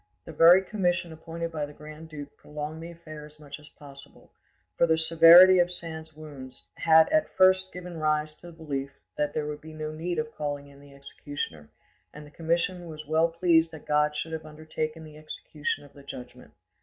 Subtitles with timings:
[0.25, 4.31] The very commission appointed by the grand duke prolonged the affair as much as possible;
[4.75, 9.35] for the severity of Sand's wounds had at first given rise to the belief that
[9.35, 11.69] there would be no need of calling in the executioner,
[12.15, 16.01] and the commission was well pleased that God should have undertaken the execution of the
[16.01, 16.51] judgment.